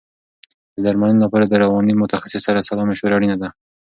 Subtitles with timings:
[0.75, 3.49] د درملنې لپاره د رواني متخصص سره سلا مشوره اړینه ده.